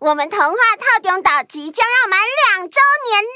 [0.00, 2.18] 我们童话透中岛即将要满
[2.58, 3.28] 两周年喽！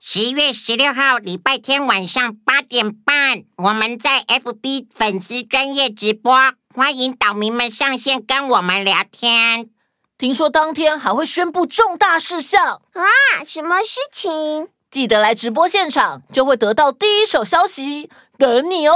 [0.00, 9.70] 十一月十六号礼拜天晚上八点半，我们在 FB 粉丝专业直播，欢迎岛民们上线跟我们聊天。
[10.18, 13.02] 听说当天还会宣布重大事项啊！
[13.46, 14.68] 什么事情？
[14.90, 18.10] 记得来直播现场，就会得到第一手消息。
[18.38, 18.94] 等你哦！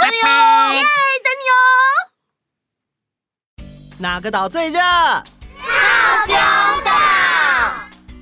[0.00, 0.20] 等你哦！
[0.20, 0.72] 等你哦！
[0.74, 0.82] 耶！
[1.24, 1.42] 等你
[3.64, 3.66] 哦！
[3.98, 4.78] 哪个岛最热？
[6.10, 6.34] 套丢
[6.84, 6.90] 岛。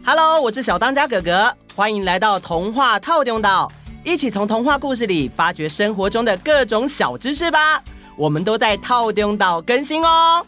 [0.04, 3.72] Hello，我是小当家哥哥，欢迎来到童话套丢岛，
[4.04, 7.82] 一起从童话故事里发掘生活中的各种小知识吧。
[8.14, 10.46] 我们都在套丢岛更新哦。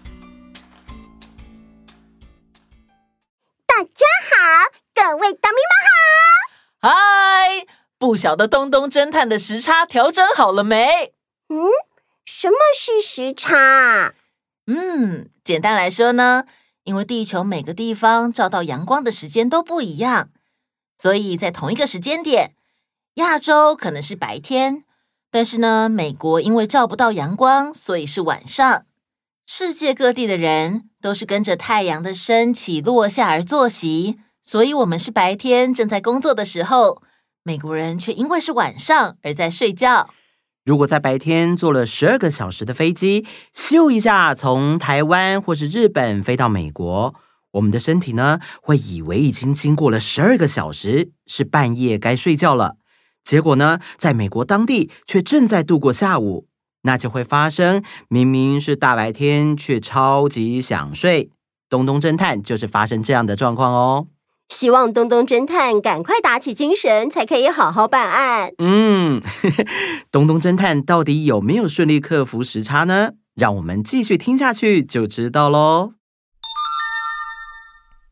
[3.67, 4.37] 大家好，
[4.95, 5.73] 各位岛民们
[6.83, 6.91] 好。
[6.91, 11.15] 嗨，不晓得东东侦探的时差调整好了没？
[11.49, 11.57] 嗯，
[12.27, 14.13] 什么是时差？
[14.67, 16.45] 嗯，简单来说呢，
[16.91, 20.31] 因为地球每个地方照到阳光的时间都不一样，
[20.99, 22.57] 所以在同一个时间点，
[23.15, 24.83] 亚洲可能是白天，
[25.31, 28.87] 但是呢，美国因为照不到阳光，所以是晚上。
[29.47, 37.01] 世界各地的人都是跟着太阳的升起落下而作息，所以我们是白天正在工作的时候，
[37.45, 40.11] 美国人却因为是晚上而在睡觉。
[40.65, 47.15] 如果在白天坐了十二个小时的飞机，咻一下从台湾或是日本飞到美国，
[47.53, 52.77] 我们的身体呢，会以为已经经过了十二个小时，是半夜该睡觉了。
[53.25, 56.47] 结果呢，在美国当地却正在度过下午，
[56.83, 61.31] 那就会发生明明是大白天却超级想睡。
[61.69, 64.09] 东东侦探就是发生这样的状况哦。
[64.51, 68.51] 希望东东侦探赶快打起精神，才可以好好办案。
[68.59, 69.23] 嗯，
[70.11, 73.11] 东东侦探到底有没有顺利克服时差呢？
[73.37, 75.93] 让我们继续听下去就知道喽。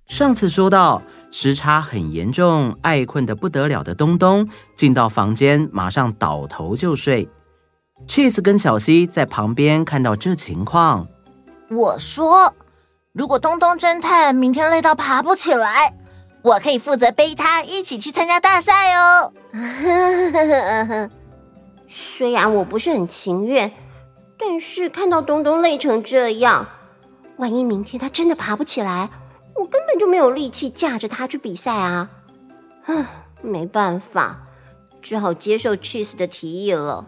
[0.07, 7.29] 上次说到时差很严重，爱困得不得了的东东进到房间，马上倒头就睡。
[8.07, 11.09] Cheese 跟小西在旁边看到这情况，
[11.69, 12.55] 我说
[13.13, 15.95] ：“如果东东侦探明天累到爬不起来。”
[16.49, 19.33] 我可以负责背他一起去参加大赛哦。
[21.91, 23.71] 虽然我不是很情愿，
[24.39, 26.67] 但是看到东东累成这样，
[27.37, 29.11] 万一明天他真的爬不起来，
[29.57, 32.09] 我根本就没有力气架着他去比赛啊！
[32.87, 33.05] 唉，
[33.43, 34.39] 没办法，
[35.03, 37.07] 只好接受 Cheese 的提议了。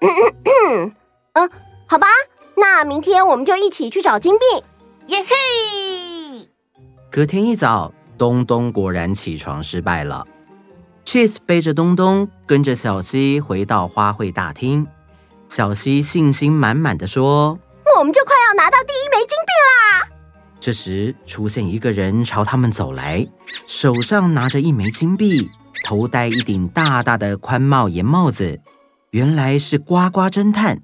[0.00, 0.94] 嗯，
[1.86, 2.06] 好吧，
[2.54, 4.44] 那明天我们就一起去找金币。
[5.08, 6.48] 耶嘿！
[7.10, 7.92] 隔天一早。
[8.18, 10.26] 东东果然起床失败了
[11.06, 14.86] ，Cheese 背着东东跟着小西回到花卉大厅。
[15.48, 17.58] 小西信心满满的说
[17.96, 20.08] ：“我们就快要拿到第一枚金币啦！”
[20.60, 23.26] 这时出现一个人朝他们走来，
[23.66, 25.48] 手上拿着一枚金币，
[25.84, 28.60] 头戴一顶大大的宽帽檐帽子，
[29.12, 30.82] 原来是呱呱侦探。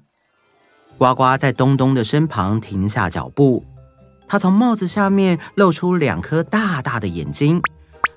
[0.97, 3.63] 呱呱在东东的身旁停下脚步。
[4.27, 7.61] 他从帽子下面露出两颗大大的眼睛，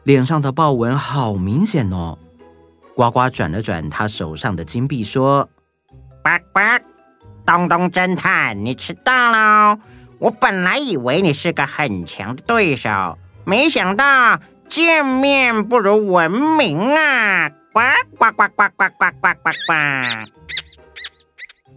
[0.04, 2.18] 脸上的豹纹好明显哦。
[2.94, 5.48] 呱呱转了转他手上的金币，说
[6.24, 6.60] ：“呱呱，
[7.46, 9.78] 东东侦探，你迟到了。
[10.18, 17.48] 我本来以为你是个很强的对手，没想到见面不如闻名啊！
[17.72, 17.80] 呱
[18.18, 20.30] 呱呱呱呱呱呱呱呱。”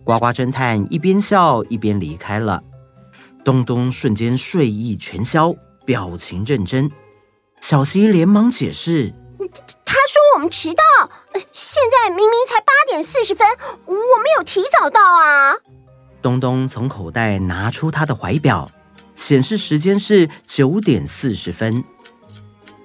[0.04, 2.64] 呱呱侦探一边笑一边离开了。
[3.44, 5.54] 东东瞬间睡意全消，
[5.86, 6.90] 表情认真。
[7.60, 9.14] 小西连忙解释
[9.86, 10.84] ：“他说我们迟到，
[11.52, 13.48] 现在明明才八点四十分，
[13.86, 15.54] 我们有提早到啊。”
[16.22, 18.70] 东东从口袋拿出他的怀表，
[19.16, 21.84] 显示时间是九点四十分。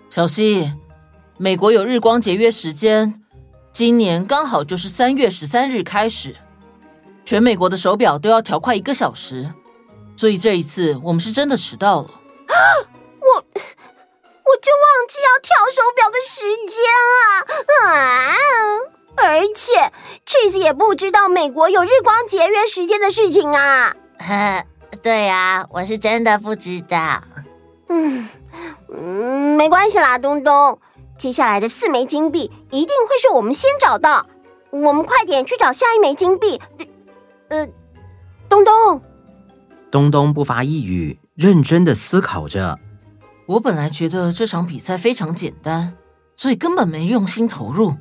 [0.08, 0.72] 小西，
[1.36, 3.22] 美国有日光节约时间，
[3.72, 6.36] 今年刚好就是三月十三日开始，
[7.26, 9.50] 全美国的手表都要调快一个小时。
[10.16, 12.08] 所以这一次我们是真的迟到了。
[13.20, 16.82] 我我就忘记要调手表的时间
[17.82, 17.90] 啊！
[17.90, 18.34] 啊！
[19.16, 19.92] 而且
[20.24, 23.94] Cheese 也不知道美国有日光节约时间的事情啊。
[25.02, 27.22] 对啊，我是真的不知道。
[27.88, 28.28] 嗯
[28.88, 30.78] 嗯，没关系啦，东东。
[31.18, 34.26] 接下来的四枚金币一定会是我们先找到。
[34.70, 36.60] 我们快点去找下一枚金币。
[37.48, 37.66] 呃，
[38.48, 39.02] 东东。
[39.90, 42.78] 东东不发一语，认真的思考着。
[43.46, 45.94] 我本来觉得这场比赛非常简单，
[46.36, 47.94] 所以根本没用心投入。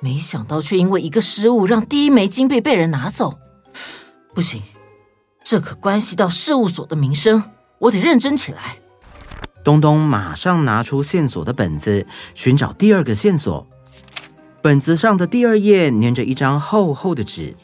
[0.00, 3.38] 没想到却因为一个失误，让第一枚金币被人拿走。
[4.34, 4.62] 不行，
[5.44, 7.42] 这可关系到事务所的名声，
[7.80, 8.78] 我得认真起来。
[9.64, 13.66] 东东马上拿出线索的本子，寻找第二个线索。
[14.62, 17.54] 本子上的第二页粘着一张厚厚的纸。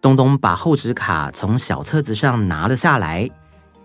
[0.00, 3.30] 东东把厚纸卡从小册子上拿了下来，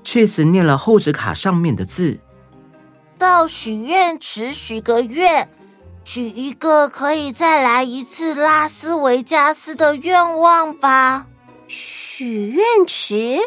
[0.04, 2.20] 确实念了厚纸卡上面的字
[3.18, 5.50] ：“到许愿池许个愿。”
[6.06, 11.28] 许一个可以再来一次拉斯维加斯的愿望吧。
[11.66, 13.40] 许愿池，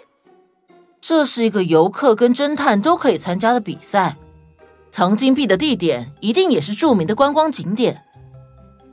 [1.02, 4.16] 这是一个游客跟侦探都可以参加的比赛。
[4.90, 8.06] 藏金币的地点一定也是著名的观光景点。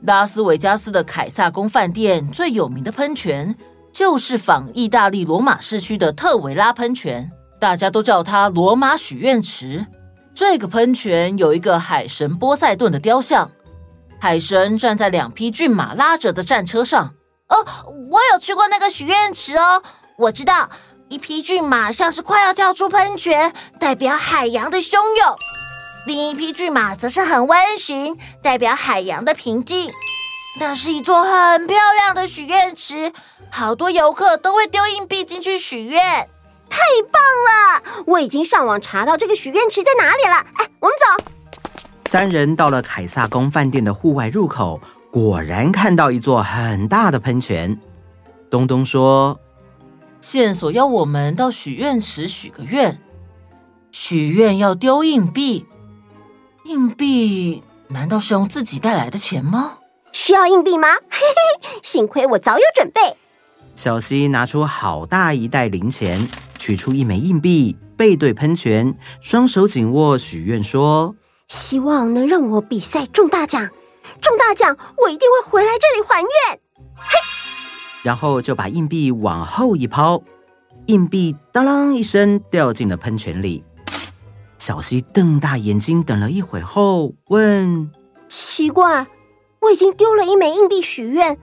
[0.06, 3.56] 拉斯维加斯的凯撒宫饭店最有名的喷泉，
[3.92, 9.86] 就是仿意大利罗马市区的特维拉喷泉，大家都叫它罗马许愿池。
[10.34, 13.50] 这个喷泉有一个海神波塞顿的雕像，
[14.20, 17.14] 海神站在两匹骏马拉着的战车上。
[17.48, 17.64] 哦，
[18.10, 19.82] 我有去过那个许愿池哦，
[20.18, 20.68] 我知道，
[21.08, 25.34] 一匹骏马像是快要跳出喷泉，代表海洋的汹涌；
[26.06, 29.90] 另一匹骏马则是很温驯，代表海洋的平静。
[30.60, 33.10] 那是一座很漂亮的许愿池，
[33.50, 36.28] 好多游客都会丢硬币进去许愿。
[36.68, 36.80] 太
[37.10, 38.04] 棒了！
[38.06, 40.46] 我已经上网查到这个许愿池在哪里了。
[40.54, 41.24] 哎，我们走。
[42.10, 44.80] 三人到了凯撒宫饭店的户外入口，
[45.10, 47.80] 果然看到一座很大的喷泉。
[48.50, 49.40] 东东说
[50.20, 53.00] ：“线索要我们到许愿池许个愿，
[53.90, 55.66] 许愿要丢硬币。
[56.64, 59.78] 硬币难道是用自己带来的钱吗？
[60.12, 60.88] 需要硬币吗？
[61.10, 61.20] 嘿
[61.60, 63.00] 嘿，幸亏我早有准备。”
[63.76, 66.28] 小溪拿出好大一袋零钱。
[66.56, 71.14] 取出一枚硬币，背对喷泉，双手紧握，许愿说
[71.48, 73.68] ：“希望能让我比赛中大奖，
[74.22, 76.30] 中大奖，我一定会回来这里还愿。”
[76.96, 77.18] 嘿，
[78.02, 80.22] 然后就把硬币往后一抛，
[80.86, 83.62] 硬币当啷一声掉进了喷泉里。
[84.64, 87.90] 小溪瞪大眼睛，等了一会后问
[88.30, 89.06] ：“奇怪，
[89.60, 91.36] 我已经丢了一枚硬币许愿，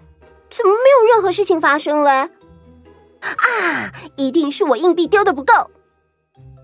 [0.50, 2.30] 怎么没有任何事情发生了？”
[3.22, 3.94] 啊！
[4.16, 5.54] 一定是我硬币丢的不够。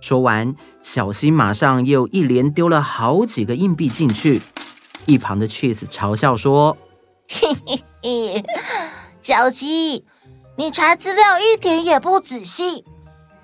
[0.02, 4.42] 说完，小溪马上又一连丢了好几个硬币进去。
[5.06, 6.76] 一旁的 Cheese 嘲笑说
[7.30, 8.44] ：“嘿嘿嘿，
[9.22, 10.04] 小溪，
[10.56, 12.84] 你查资料一点也不仔细。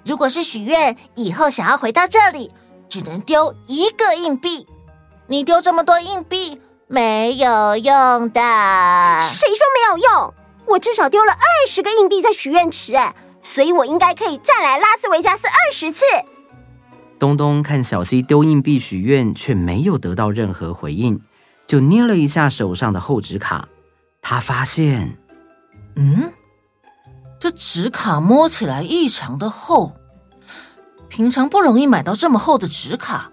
[0.04, 2.52] 如果是许愿，以后想要回到这里，
[2.94, 4.68] 只能丢一个硬币。
[5.26, 8.40] 你丢这么多硬币，没有用的。
[9.20, 10.34] 谁说没有用？”
[10.70, 16.06] 我至少丢了二十个硬币在许愿池，哎，所以我应该可以再来拉斯维加斯二十次。
[17.18, 21.20] 东东看小西丢硬币许愿，却没有得到任何回应，
[21.66, 23.68] 就捏了一下手上的厚纸卡。
[24.22, 25.18] 他发现，
[25.96, 26.32] 嗯，
[27.40, 29.94] 这纸卡摸起来异常的厚，
[31.14, 33.30] 平常不容易买到这么厚的纸卡。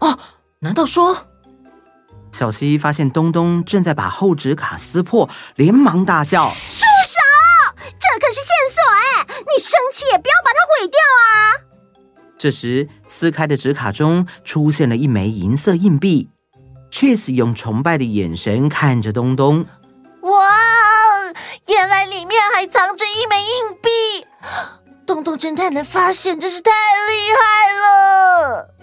[0.00, 0.18] 哦，
[0.58, 1.16] 难道说？
[2.32, 6.54] 小希发现东东正在把厚纸卡撕破，连忙大叫：“住
[7.06, 7.20] 手！
[7.84, 9.26] 这可是线索哎！
[9.46, 11.30] 你生气也不要把它毁掉啊！”
[12.36, 16.30] 这时，撕开的纸卡中出现了一枚银色硬币。
[16.90, 19.64] Cheese 用崇拜的眼神看着东东
[20.22, 20.32] ：“哇，
[21.68, 23.88] 原来里面还藏着一枚硬币！
[25.08, 27.72] 东东侦探能发现，真是太厉害
[28.52, 28.74] 了！”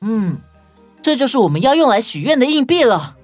[0.00, 0.38] 嗯。
[1.02, 3.16] 这就是我们要用来许愿的硬币了。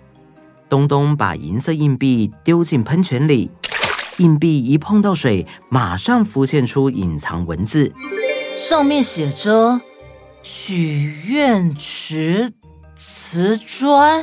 [0.66, 3.50] 东东把银色硬币丢进喷泉里，
[4.16, 7.92] 硬币一碰到水，马上浮现出隐藏文字，
[8.56, 9.82] 上面写着
[10.42, 12.50] “许愿池
[12.96, 14.22] 瓷砖”。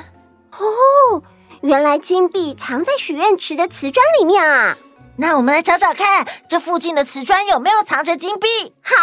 [0.57, 1.21] 哦，
[1.61, 4.75] 原来金币藏在许愿池的瓷砖里面啊！
[5.15, 8.47] 那我们来找找看，这附近的瓷砖有没有藏着金币？
[8.81, 8.95] 好，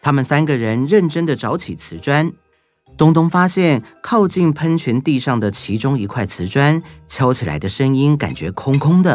[0.00, 2.32] 他们三个人认真的找起瓷砖。
[2.96, 9.14] 东东发现靠近喷泉地上的其中一块瓷砖，敲起来的声音感觉空空的，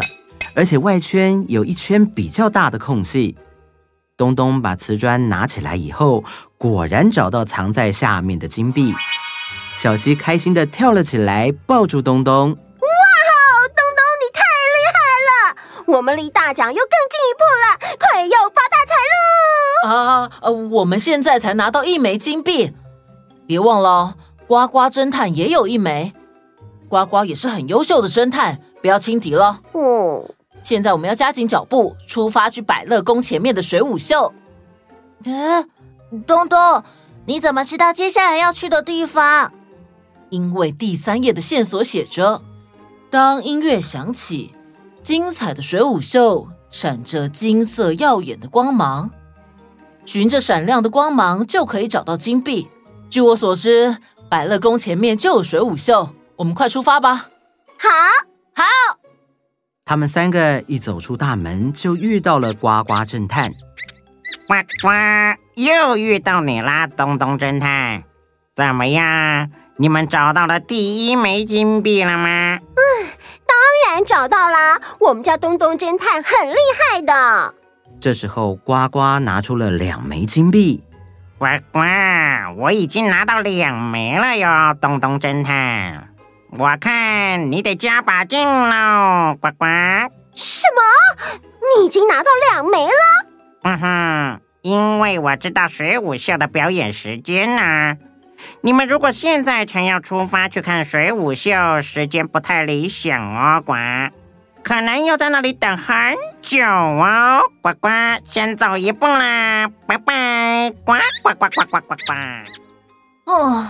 [0.54, 3.36] 而且外圈有一圈比较大的空隙。
[4.16, 6.24] 东东把瓷砖拿起来以后，
[6.56, 8.94] 果然找到藏在下面的金币。
[9.76, 12.56] 小溪开心的跳了起来，抱住东东。
[15.88, 18.94] 我们离大奖又更进一步了，快要发大财
[19.88, 19.88] 喽！
[19.88, 22.74] 啊，呃，我们现在才拿到一枚金币。
[23.46, 24.14] 别忘了，
[24.46, 26.12] 呱呱侦探也有一枚，
[26.90, 29.60] 呱呱也是很优秀的侦探，不要轻敌了。
[29.72, 30.30] 哦，
[30.62, 34.34] 现在我们要加紧脚步，出发去百乐宫前面的水舞秀。
[35.24, 35.64] 哎，
[36.26, 36.82] 东东，
[37.24, 39.50] 你怎么知道接下来要去的地方？
[40.28, 42.42] 因为第三页的线索写着：
[43.08, 44.54] 当音乐响起，
[45.08, 49.10] 精彩的水舞秀闪着金色耀眼的光芒。
[50.04, 52.68] 循着闪亮的光芒就可以找到金币。
[53.08, 53.96] 据我所知，
[54.28, 57.30] 百乐宫前面就有水舞秀，我们快出发吧！
[57.78, 57.88] 好，
[58.54, 58.64] 好。
[59.86, 63.50] 他们三个一走出大门，就遇到了呱呱侦探。
[64.46, 64.88] 呱呱，
[65.54, 68.04] 又遇到你啦，东东侦探。
[68.54, 69.50] 怎么样？
[69.78, 72.58] 你们找到了第一枚金币了吗？
[72.58, 73.37] 嗯，当
[73.98, 74.80] 然找到啦！
[75.00, 77.52] 我们家东东侦探很厉害的。
[78.00, 80.84] 这时候，呱呱拿出了两枚金币。
[81.36, 81.80] 呱呱，
[82.58, 86.10] 我已经拿到两枚了哟，东东侦探。
[86.56, 89.66] 我看你得加把劲喽，呱呱。
[90.36, 91.40] 什么？
[91.76, 92.92] 你已经拿到两枚了？
[93.64, 97.96] 嗯哼，因为我知道水舞秀的表演时间呢、啊。
[98.60, 103.72] 你们如果现在才要出发去看水舞秀，时间不太理想哦，呱，
[104.62, 107.88] 可能要在那里等很久哦，呱呱，
[108.24, 113.32] 先走一步啦，拜拜，呱呱呱呱呱呱呱。
[113.32, 113.66] 哦，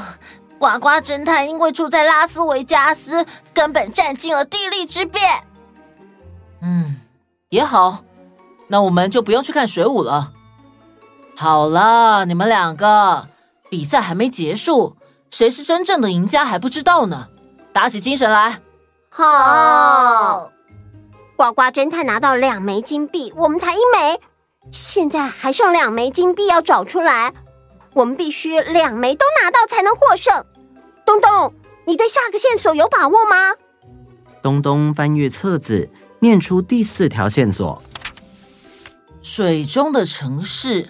[0.59, 5.23] 呱呱侦探因为住在拉斯维加斯，根本占尽了地利之便。
[6.63, 6.97] 嗯，
[7.49, 8.05] 也好，
[8.69, 10.33] 那我们就不用去看水舞了。
[11.37, 13.29] 好了，你们两个。
[13.71, 14.97] 比赛还没结束，
[15.31, 17.29] 谁是真正的赢家还不知道呢。
[17.73, 18.61] 打起精神来！
[19.11, 20.51] 好，
[21.37, 24.21] 呱呱侦探拿到两枚金币，我们才一枚，
[24.73, 27.33] 现在还剩两枚金币要找出来，
[27.95, 30.45] 我们必须两枚都拿到才能获胜。
[31.05, 31.53] 东东，
[31.87, 33.55] 你对下个线索有把握吗？
[34.43, 37.83] 东东翻阅册子，念出第四条线索：
[39.23, 40.89] 水中的城市，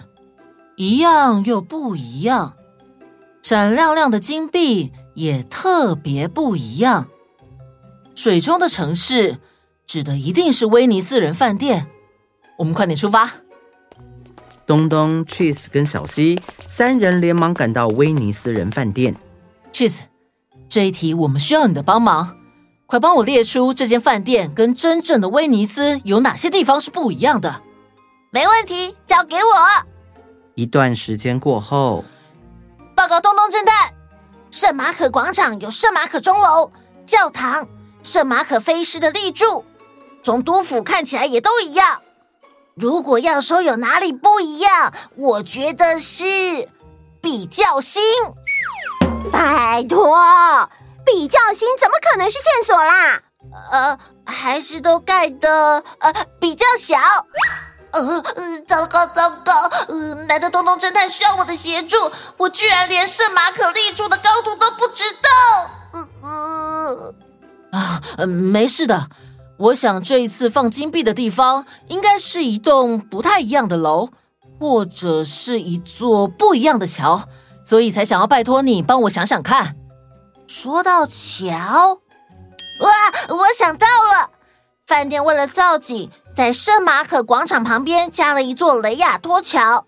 [0.75, 2.53] 一样又不一样。
[3.41, 7.07] 闪亮亮的金币也特别不一样。
[8.15, 9.37] 水中的城市
[9.87, 11.87] 指的一定是威尼斯人饭店。
[12.57, 13.31] 我们快点出发！
[14.65, 19.15] 东东、Cheese 跟小西三人连忙赶到威尼斯人饭店。
[19.71, 20.01] Cheese，
[20.67, 22.35] 这一题我们需要你的帮忙，
[22.85, 27.61] 快帮我列出这间饭店跟真正的威尼斯有哪些地方是不一样的。
[28.31, 29.41] 没问题，交给我。
[30.55, 32.03] 一段时间过后。
[32.99, 33.93] 报告东东侦探，
[34.51, 36.69] 圣马可广场有圣马可钟楼、
[37.07, 37.65] 教堂、
[38.03, 39.63] 圣马可飞狮的立柱，
[40.21, 42.01] 总督府看起来也都一样。
[42.75, 46.67] 如果要说有哪里不一样，我觉得是
[47.21, 48.03] 比较新。
[49.31, 50.69] 拜托，
[51.05, 53.21] 比较新怎么可能是线索啦？
[53.71, 56.97] 呃，还是都盖的呃比较小。
[57.91, 59.53] 呃呃，糟糕糟糕！
[59.87, 61.97] 呃，难得东东侦探需要我的协助，
[62.37, 65.69] 我居然连圣马可立柱的高度都不知道。
[65.91, 67.13] 呃呃
[67.71, 69.07] 啊，呃，没事的。
[69.57, 74.09] 我想这一次放金币的地方应该是一栋不太一样的楼，
[74.59, 77.23] 或者是一座不一样的桥，
[77.65, 79.75] 所以才想要拜托你帮我想想看。
[80.47, 81.99] 说到桥，
[82.81, 82.91] 哇，
[83.35, 84.29] 我想到了，
[84.87, 86.09] 饭店为了造景。
[86.39, 89.85] 在圣马可广场旁边加了一座雷亚托桥，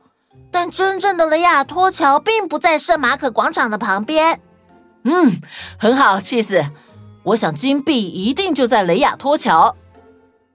[0.52, 4.42] 但真正的雷亚托桥并不在圣马可广场的旁边。
[5.06, 5.40] 嗯，
[5.80, 6.70] 很好，Cheese。
[7.24, 9.78] 我想金币一定就在雷亚托桥。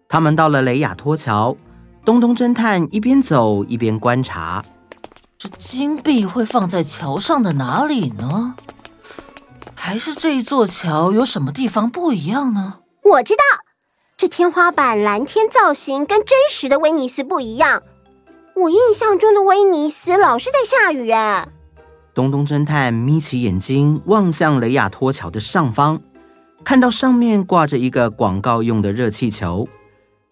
[0.06, 1.56] 他们到了雷亚托桥，
[2.04, 4.62] 东东侦探一边走一边观察。
[5.38, 8.54] 这金币会放在桥上的哪里呢？
[9.74, 12.80] 还是这一座桥有什么地方不一样呢？
[13.02, 13.42] 我知道。
[14.18, 17.82] 这天花板蓝天造型跟真实的威尼斯不一样，
[18.54, 21.46] 我印象中的威尼斯老是在下雨哎。
[22.14, 26.00] 东东侦探眯起眼睛望向雷亚托桥的上方，
[26.64, 29.68] 看到上面挂着一个广告用的热气球，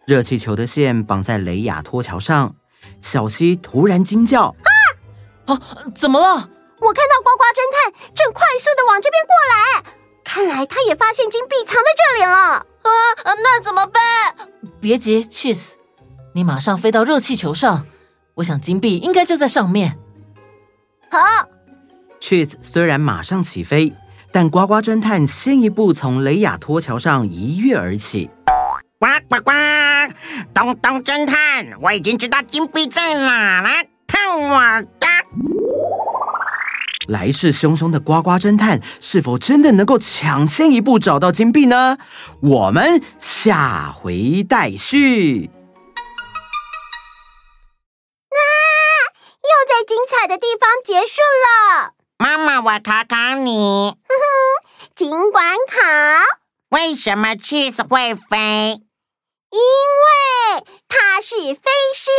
[0.06, 2.54] 热气球的线绑在雷亚托桥上。
[3.02, 4.56] 小溪突然惊叫
[5.44, 5.52] ：“啊！
[5.52, 5.60] 啊，
[5.94, 6.48] 怎么了？”
[6.80, 9.84] 我看到呱呱侦探正快速的往这边过来，
[10.24, 12.66] 看来他也发现金币藏在这里了。
[12.84, 14.02] 啊，那怎么办？
[14.80, 15.72] 别急，Cheese，
[16.34, 17.86] 你马上飞到热气球上，
[18.34, 19.98] 我想金币应该就在上面。
[21.10, 21.18] 好
[22.20, 23.92] ，Cheese 虽然马上起飞，
[24.32, 28.30] 但呱呱侦探先一步从雷亚托桥上一跃而起。
[28.98, 29.50] 呱呱呱！
[30.52, 33.68] 东东侦探，我已经知道金币在哪了，
[34.06, 34.60] 看我
[34.98, 35.06] 的！
[37.08, 41.98] 来势汹汹的呱呱侦探，是否真的能够抢先一步找到金币呢？
[42.40, 45.50] 我们下回待续。
[48.28, 48.38] 啊！
[49.42, 51.92] 又在精彩的地方结束了。
[52.18, 53.90] 妈妈，我考考你。
[53.90, 55.80] 哼哼，尽管考。
[56.70, 58.80] 为什么 Cheese 会飞？
[59.50, 62.10] 因为它是飞狮。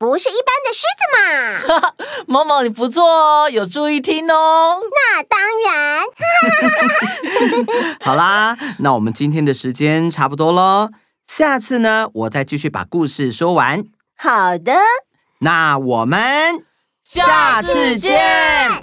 [0.00, 1.92] 不是一般的狮子嘛。
[2.26, 4.80] 毛毛，你不错哦，有注意听哦。
[4.90, 6.02] 那当然。
[8.00, 10.88] 好啦，那我们今天的时间差不多喽。
[11.26, 13.84] 下次呢，我再继续把故事说完。
[14.16, 14.72] 好的，
[15.40, 16.64] 那我们
[17.04, 18.82] 下次见。